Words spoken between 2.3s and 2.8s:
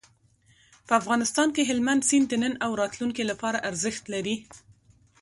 نن او